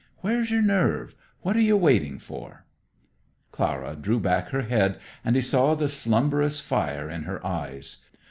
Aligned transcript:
Where's 0.21 0.49
your 0.49 0.63
nerve 0.63 1.13
what 1.41 1.55
are 1.55 1.61
you 1.61 1.77
waiting 1.77 2.17
for?" 2.17 2.65
Clara 3.51 3.95
drew 3.95 4.19
back 4.19 4.49
her 4.49 4.63
head, 4.63 4.99
and 5.23 5.35
he 5.35 5.43
saw 5.43 5.75
the 5.75 5.87
slumberous 5.87 6.59
fire 6.59 7.07
in 7.07 7.25
her 7.25 7.45
eyes. 7.45 7.97